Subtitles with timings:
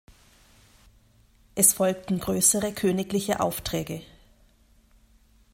[1.53, 4.01] Es folgten größere königliche Aufträge.